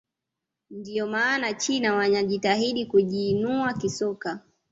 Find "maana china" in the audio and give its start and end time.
1.07-1.95